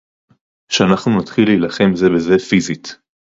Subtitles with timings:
[0.71, 2.97] שאנחנו נתחיל להילחם זה בזה פיזית